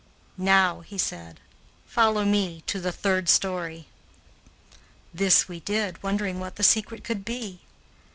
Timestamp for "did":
5.59-6.01